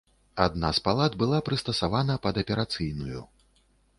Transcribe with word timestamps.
Адна 0.45 0.69
з 0.77 0.81
палат 0.87 1.17
была 1.21 1.41
прыстасавана 1.49 2.15
пад 2.25 2.35
аперацыйную. 2.45 3.21